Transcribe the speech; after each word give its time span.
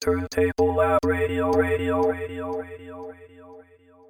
Turntable 0.00 0.74
Lab 0.74 0.98
Radio, 1.04 1.52
Radio, 1.52 2.00
Radio, 2.10 2.56
Radio, 2.56 3.12
Radio, 3.12 3.60
Radio. 3.60 4.00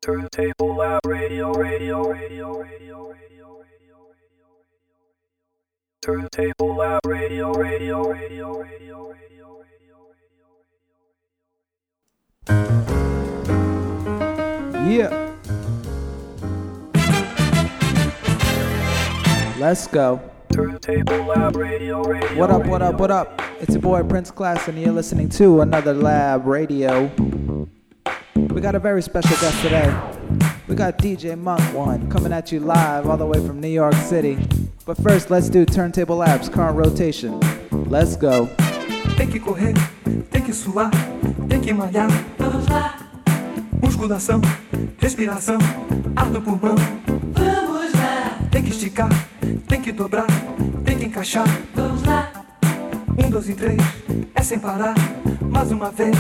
Turntable 0.02 0.76
Lab 0.76 1.06
Radio, 1.06 1.54
Radio, 1.54 2.02
Radio, 2.02 2.64
Radio, 2.64 3.12
Radio, 3.14 3.62
Radio. 4.10 4.42
Turntable 6.02 6.76
Lab 6.76 7.06
Radio, 7.06 7.54
Radio, 7.54 8.02
Radio, 8.02 8.58
Radio, 8.58 9.12
Radio, 9.14 9.14
Radio. 9.14 9.81
Yeah. 14.92 15.32
Let's 19.58 19.88
go. 19.88 20.18
What 22.36 22.50
up, 22.50 22.66
what 22.66 22.82
up, 22.82 23.00
what 23.00 23.12
up? 23.12 23.42
It's 23.62 23.72
your 23.72 23.82
boy 23.82 24.04
Prince 24.04 24.32
Class, 24.32 24.68
and 24.68 24.78
you're 24.78 24.92
listening 24.92 25.30
to 25.30 25.62
another 25.62 25.94
Lab 25.94 26.46
Radio. 26.48 27.12
We 28.36 28.60
got 28.60 28.76
a 28.76 28.80
very 28.80 29.02
special 29.02 29.38
guest 29.38 29.62
today. 29.62 29.96
We 30.68 30.76
got 30.76 30.98
DJ 30.98 31.38
Monk 31.38 31.62
One 31.74 32.10
coming 32.10 32.34
at 32.34 32.52
you 32.52 32.60
live 32.60 33.08
all 33.08 33.18
the 33.18 33.26
way 33.26 33.46
from 33.46 33.62
New 33.62 33.70
York 33.70 33.94
City. 33.94 34.38
But 34.86 34.98
first, 34.98 35.30
let's 35.30 35.48
do 35.48 35.64
Turntable 35.64 36.18
Labs 36.18 36.50
current 36.50 36.76
rotation. 36.76 37.40
Let's 37.72 38.18
go. 38.18 38.50
Tem 39.18 39.28
que 39.28 39.40
correr, 39.40 39.74
tem 40.30 40.42
que 40.42 40.54
suar, 40.54 40.90
tem 41.48 41.60
que 41.60 41.74
malhar. 41.74 42.10
Vamos 42.38 42.68
lá, 42.68 42.96
Musculação, 43.82 44.42
respiração, 45.00 45.58
ar 46.16 46.28
no 46.28 46.42
pulmão. 46.42 46.76
vamos 47.34 47.94
lá, 47.94 48.38
Tem 48.52 48.64
que 48.64 48.70
esticar, 48.72 49.10
tem 49.68 49.82
que 49.82 49.92
dobrar, 49.92 50.26
tem 50.86 50.98
que 50.98 51.06
encaixar. 51.06 51.48
vamos 51.76 52.04
lá. 52.04 52.32
Um, 53.24 53.30
dois 53.30 53.50
e 53.50 53.54
três, 53.54 53.78
é 54.36 54.42
sem 54.42 54.58
parar. 54.60 54.96
Mais 55.50 55.72
uma 55.72 55.92
vez. 55.92 56.16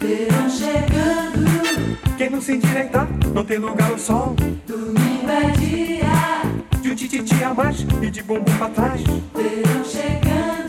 Verão 0.00 0.50
chegando, 0.50 1.96
Quem 2.18 2.30
não 2.30 2.40
se 2.40 2.52
endireitar, 2.56 3.06
não 3.34 3.44
tem 3.44 3.58
lugar 3.58 3.90
ao 3.90 3.98
sol. 3.98 4.34
domingo 4.66 5.30
é 5.30 5.50
dia. 5.52 6.80
De 6.82 6.90
um 6.90 6.94
tititi 6.94 7.44
a 7.44 7.54
mais 7.54 7.86
e 8.02 8.10
de 8.10 8.22
bumbum 8.22 8.56
pra 8.58 8.68
trás. 8.70 9.00
Verão 9.02 9.84
chegando, 9.84 10.59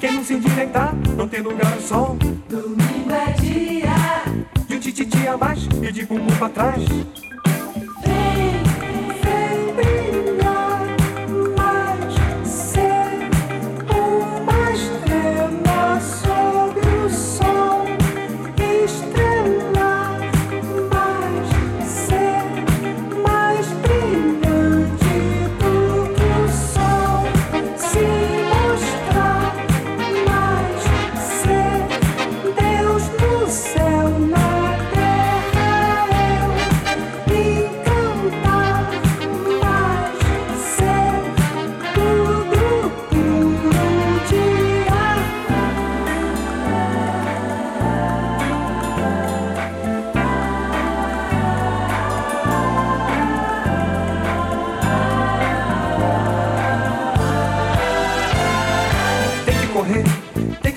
Quem 0.00 0.12
não 0.12 0.22
se 0.22 0.34
endireitar, 0.34 0.94
não 1.16 1.26
tem 1.26 1.40
lugar 1.40 1.72
ao 1.72 1.80
sol. 1.80 2.16
domingo 2.48 3.10
é 3.10 3.32
dia. 3.32 3.88
De 4.68 4.76
um 4.76 4.78
tititi 4.78 5.26
a 5.26 5.36
mais 5.36 5.66
e 5.82 5.90
de 5.90 6.06
bumbum 6.06 6.36
pra 6.38 6.48
trás. 6.48 6.84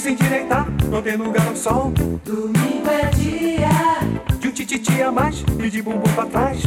se 0.00 0.12
endireitar, 0.12 0.66
não 0.90 1.02
tem 1.02 1.14
lugar 1.14 1.46
ao 1.46 1.54
sol. 1.54 1.92
domingo 2.24 2.88
é 2.88 3.10
dia. 3.10 3.68
De 4.38 4.48
um 4.48 4.50
tititi 4.50 5.02
a 5.02 5.12
mais 5.12 5.44
e 5.62 5.68
de 5.68 5.82
bumbum 5.82 6.10
pra 6.14 6.24
trás. 6.24 6.62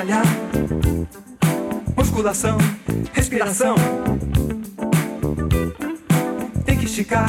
Malhar. 0.00 0.24
Musculação, 1.94 2.56
respiração. 3.12 3.74
Tem 6.64 6.78
que 6.78 6.86
esticar, 6.86 7.28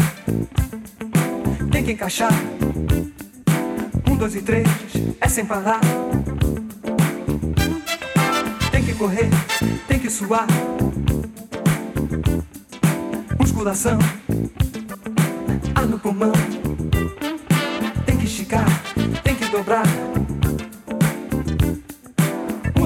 tem 1.70 1.84
que 1.84 1.92
encaixar. 1.92 2.32
Um, 4.10 4.16
dois 4.16 4.36
e 4.36 4.42
três, 4.42 4.68
é 5.20 5.28
sem 5.28 5.46
parar. 5.46 5.82
Tem 8.72 8.86
que 8.86 8.94
correr, 8.94 9.30
tem 9.90 10.00
que 10.00 10.10
suar. 10.10 10.48
Musculação, 13.38 14.00
ar 15.76 15.88
no 15.88 16.00
pulmão. 16.00 16.51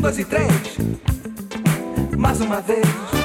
Dois 0.06 0.20
e 0.20 0.24
três. 0.24 0.78
Mais 2.16 2.40
uma 2.40 2.62
vez. 2.62 3.25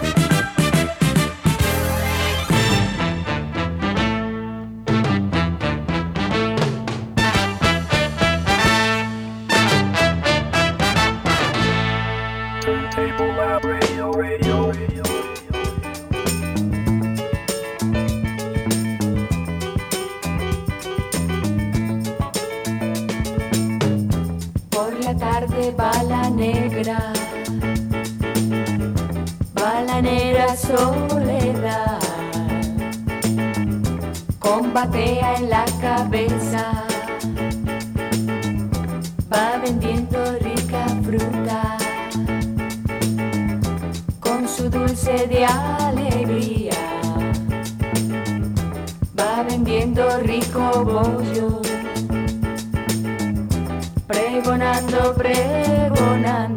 esta 25.10 25.30
tarde 25.30 25.74
bala 25.76 26.30
negra, 26.30 27.12
balanera 29.52 30.56
soledad, 30.56 31.98
combatea 34.38 35.34
en 35.36 35.50
la 35.50 35.64
cabeza, 35.80 36.84
va 39.32 39.58
vendiendo 39.64 40.18
rica 40.40 40.86
fruta, 41.02 41.76
con 44.20 44.48
su 44.48 44.70
dulce 44.70 45.26
de 45.26 45.44
alegría, 45.44 46.78
va 49.18 49.42
vendiendo 49.42 50.18
rico 50.18 50.84
bollo 50.84 51.79
andando 54.70 55.14
pregonando. 55.14 56.49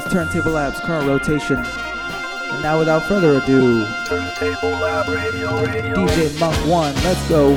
Turntable 0.00 0.52
Lab's 0.52 0.80
current 0.80 1.06
rotation. 1.06 1.56
And 1.56 2.62
now, 2.62 2.78
without 2.78 3.02
further 3.04 3.38
ado, 3.38 3.84
Turntable 4.06 4.70
Lab 4.70 5.08
Radio, 5.08 5.64
radio. 5.64 5.94
DJ 5.94 6.38
Monk 6.40 6.56
One, 6.66 6.94
let's 6.96 7.28
go. 7.28 7.56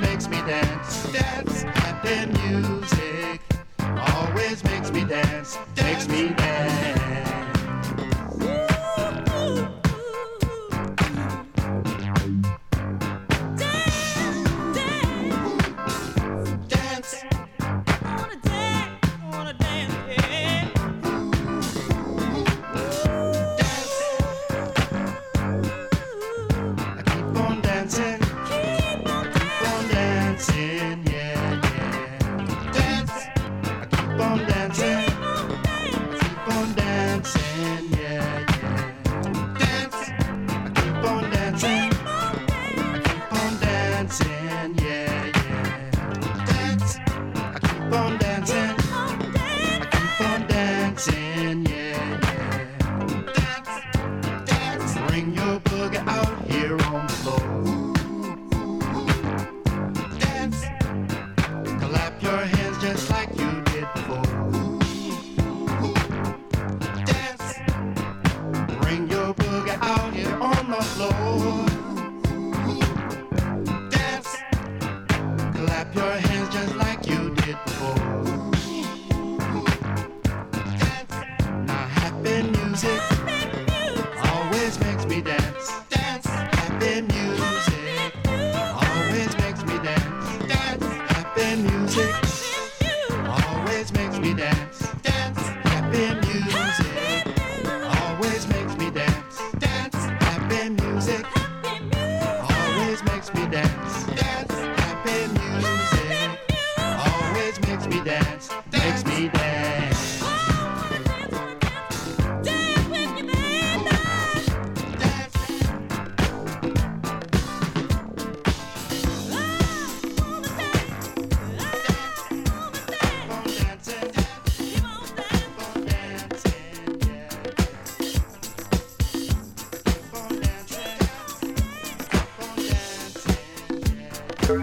makes 0.00 0.28
me 0.28 0.36
dance, 0.38 1.12
dance, 1.12 1.64
and 1.64 2.02
then 2.02 2.30
you 2.46 2.91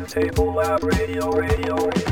Turntable 0.10 0.54
Lab 0.54 0.84
Radio, 0.84 1.30
radio, 1.30 1.76
radio. 1.76 2.09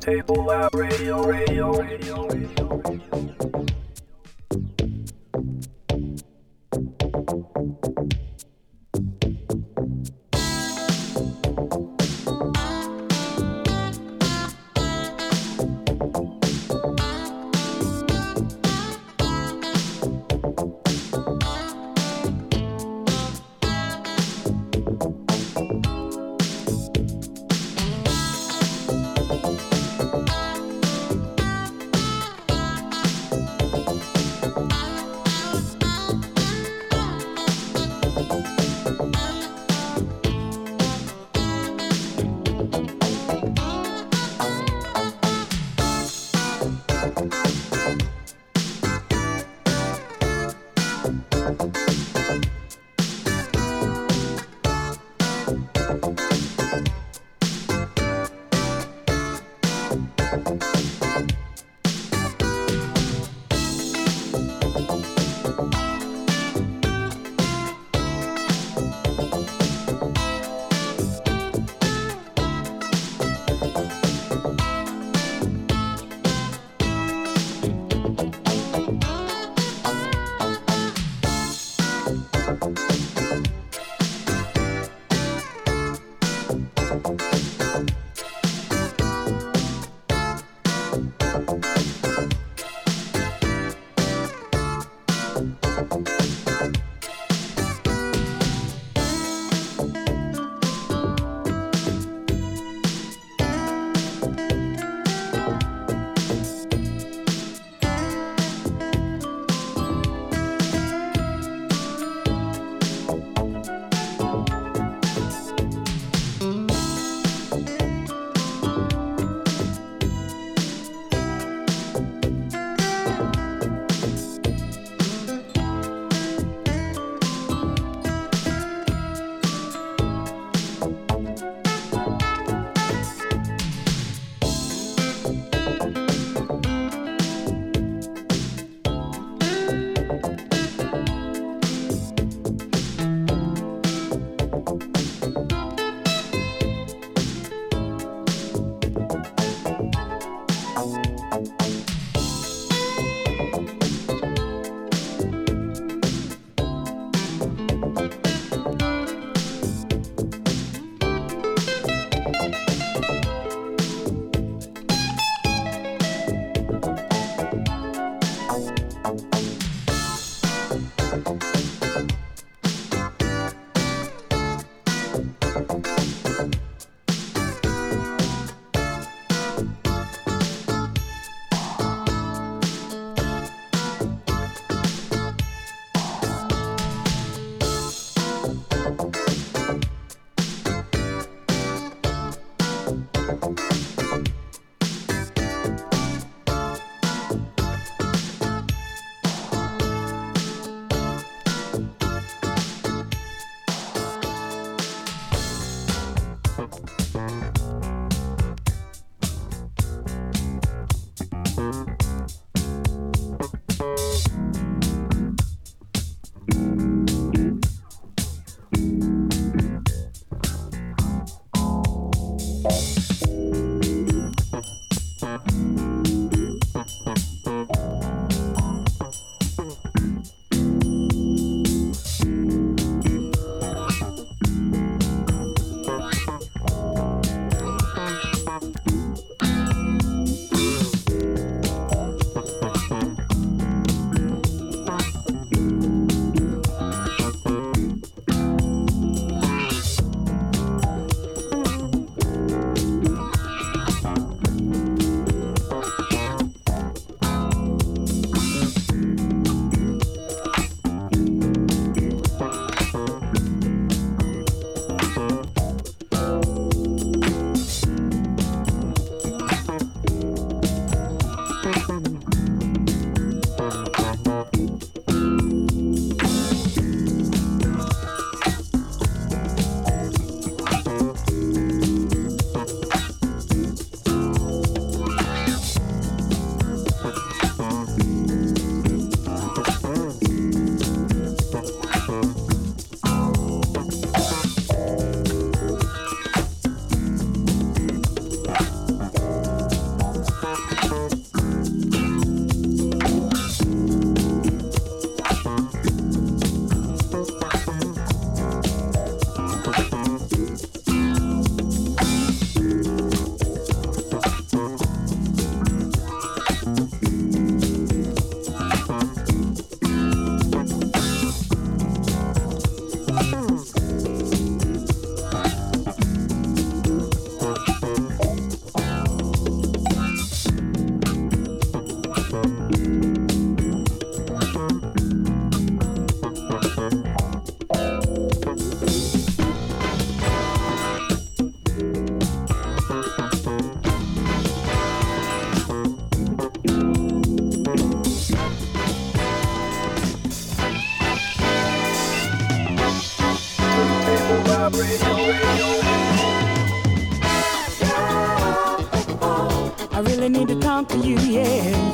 Turntable 0.00 0.44
Lab 0.46 0.74
Radio, 0.74 1.22
radio, 1.22 1.72
radio, 1.72 2.26
radio, 2.26 2.78
radio. 2.78 3.79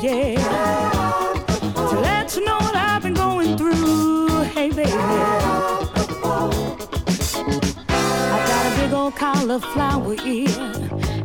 Yeah. 0.07 1.73
To 1.89 1.99
let 1.99 2.35
you 2.35 2.45
know 2.45 2.57
what 2.57 2.75
I've 2.75 3.03
been 3.03 3.13
going 3.13 3.57
through, 3.57 4.43
hey 4.55 4.69
baby. 4.69 4.91
I 7.89 8.37
got 8.51 8.63
a 8.71 8.73
big 8.81 8.93
old 8.93 9.15
cauliflower 9.15 10.15
ear, 10.25 10.49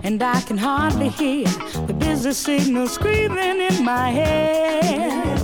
and 0.03 0.23
I 0.23 0.41
can 0.43 0.59
hardly 0.59 1.09
hear 1.09 1.49
the 1.87 1.95
busy 1.95 2.33
signal 2.33 2.89
screaming 2.89 3.61
in 3.61 3.85
my 3.85 4.11
head. 4.11 5.39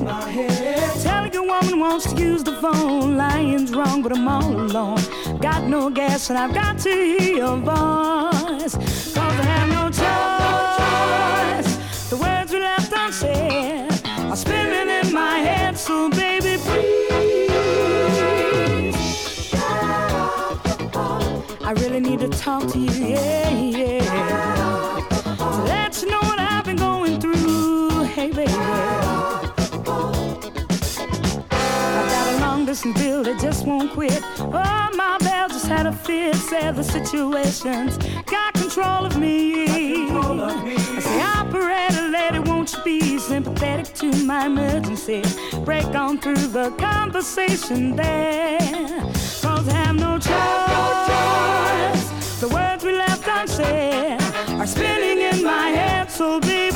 Telling 1.02 1.36
a 1.36 1.42
woman 1.42 1.78
wants 1.78 2.12
to 2.12 2.20
use 2.20 2.42
the 2.42 2.56
phone, 2.60 3.16
lying's 3.16 3.72
wrong, 3.72 4.02
but 4.02 4.12
I'm 4.16 4.28
all 4.28 4.52
alone. 4.66 5.00
Got 5.40 5.64
no 5.64 5.90
gas, 5.90 6.30
and 6.30 6.38
I've 6.38 6.54
got 6.54 6.78
to 6.80 6.90
hear 6.90 7.36
your 7.36 7.56
voice. 7.56 8.17
I 21.68 21.72
really 21.72 22.00
need 22.00 22.20
to 22.20 22.30
talk 22.30 22.66
to 22.72 22.78
you, 22.78 22.90
yeah, 22.90 23.50
yeah. 23.50 24.00
To 25.36 25.64
let 25.64 26.00
you 26.00 26.08
know 26.08 26.20
what 26.20 26.38
I've 26.38 26.64
been 26.64 26.76
going 26.76 27.20
through, 27.20 28.04
hey 28.04 28.30
baby. 28.30 28.50
I 28.50 29.52
got 32.08 32.34
a 32.34 32.40
long 32.40 32.64
distance 32.64 32.98
bill 32.98 33.22
that 33.24 33.38
just 33.38 33.66
won't 33.66 33.92
quit. 33.92 34.18
Oh, 34.38 34.90
Ma 34.96 35.18
Bell 35.18 35.48
just 35.50 35.66
had 35.66 35.84
a 35.84 35.92
fit. 35.92 36.36
Said 36.36 36.74
the 36.74 36.82
situation's 36.82 37.98
got 38.24 38.54
control 38.54 39.04
of 39.04 39.18
me. 39.18 40.08
I 40.10 41.00
say, 41.00 41.20
operator 41.20 42.08
lady, 42.08 42.38
won't 42.38 42.72
you 42.72 42.82
be 42.82 43.18
sympathetic 43.18 43.92
to 43.96 44.10
my 44.24 44.46
emergency? 44.46 45.22
Break 45.66 45.94
on 45.94 46.16
through 46.16 46.46
the 46.46 46.70
conversation 46.78 47.94
there. 47.94 48.57
The 52.40 52.48
words 52.50 52.84
we 52.84 52.92
left 52.92 53.26
unsaid 53.26 54.22
are 54.60 54.66
spinning 54.66 55.18
in 55.22 55.42
my 55.42 55.70
head, 55.70 56.08
so 56.08 56.38
baby, 56.38 56.67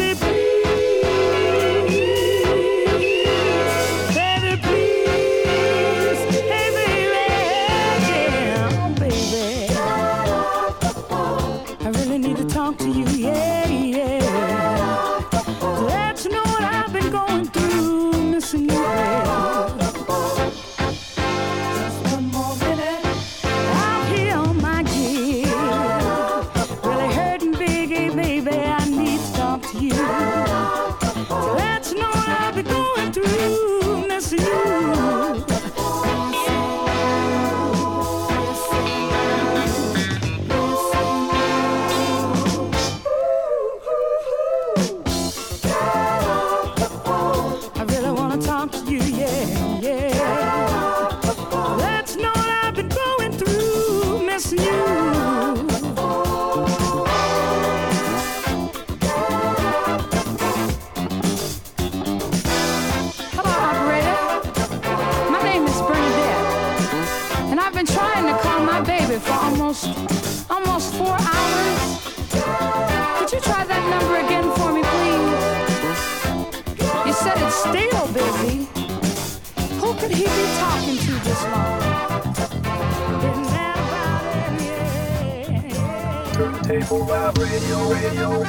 radio, 87.63 87.89
radio. 87.91 88.42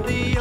You 0.00 0.31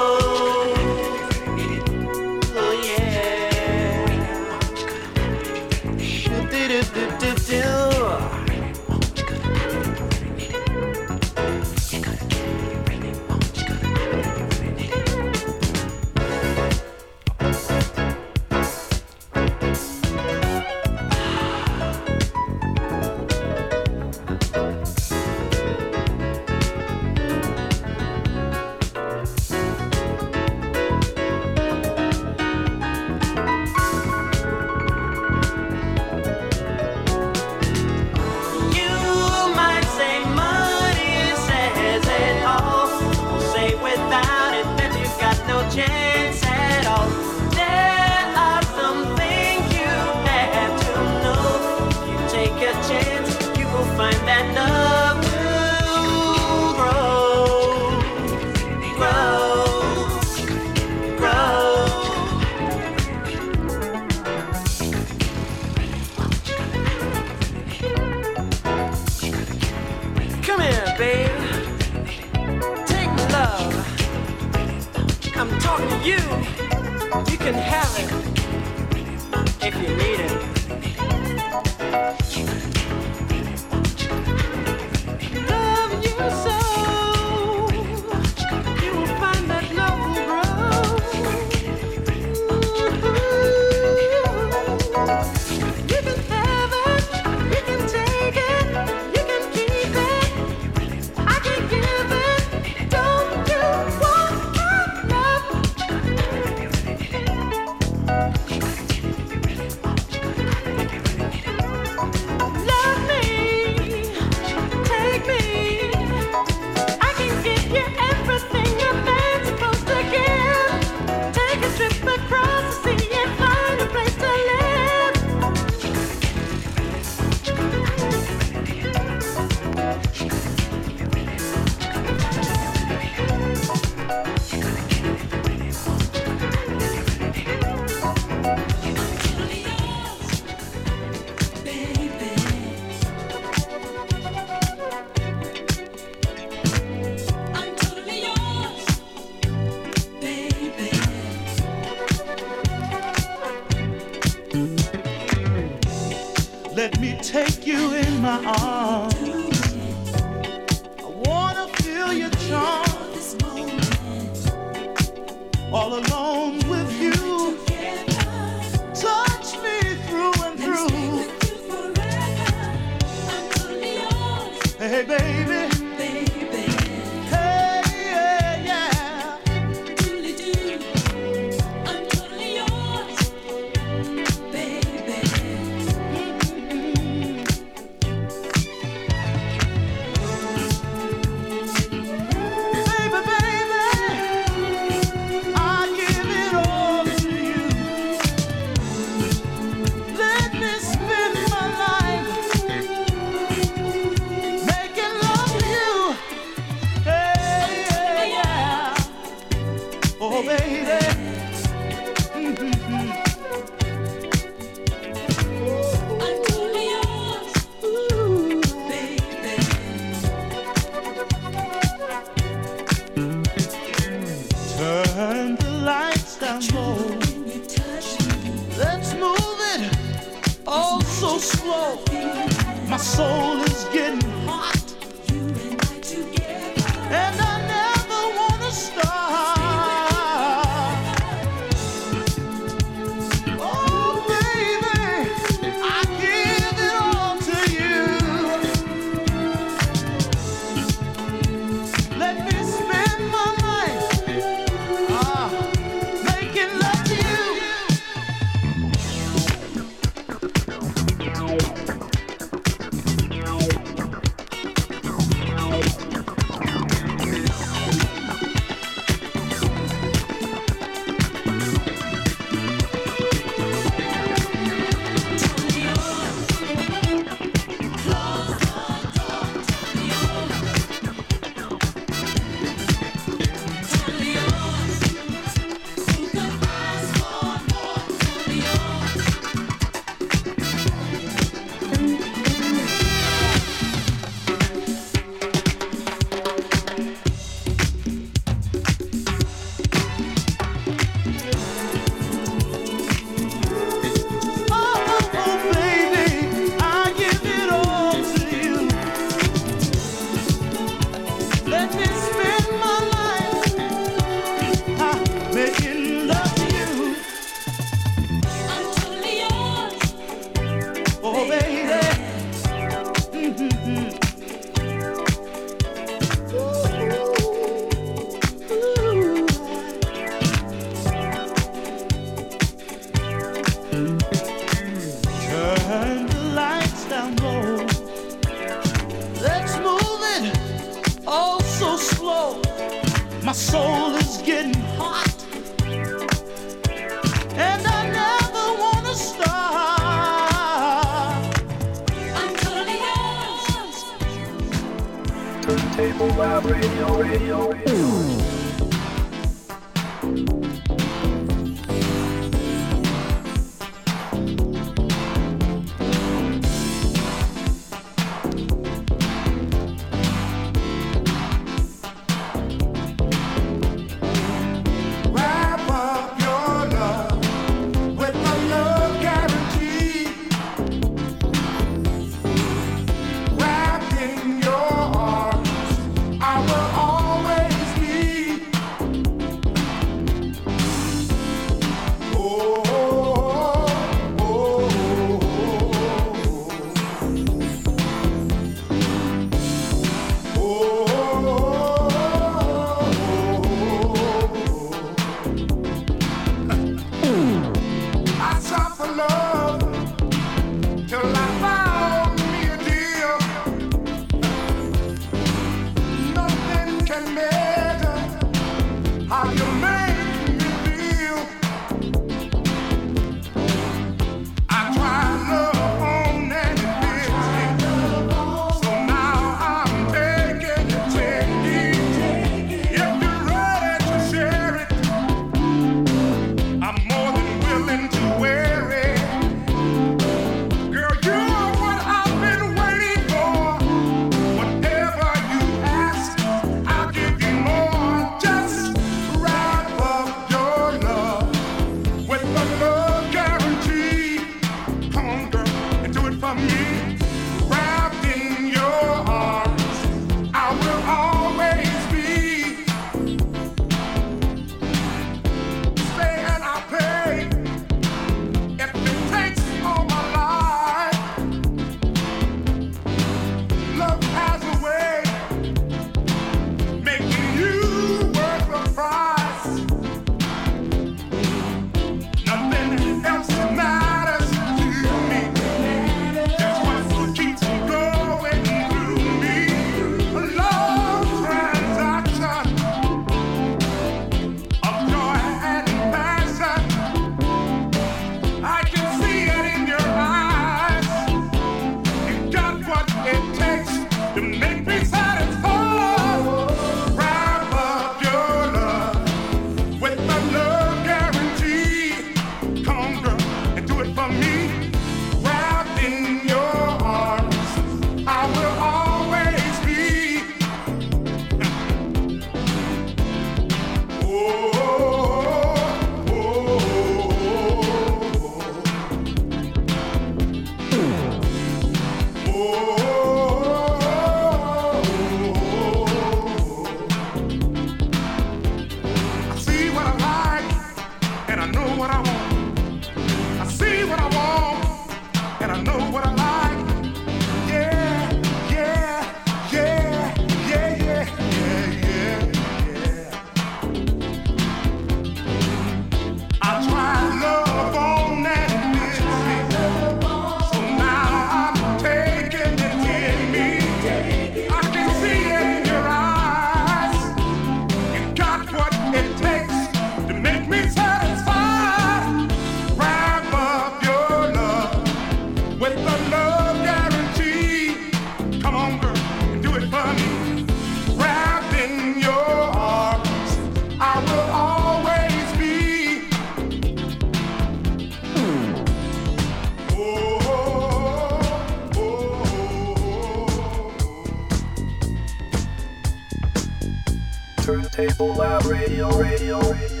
Table 598.01 598.33
Lab 598.33 598.65
Radio, 598.65 599.09
radio, 599.11 599.59
radio. 599.59 600.00